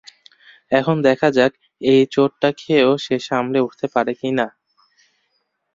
[0.71, 1.51] এখন দেখা যাক,
[1.81, 4.47] এই চোটটা খেয়েও সে সামলে উঠতে পারে কিনা।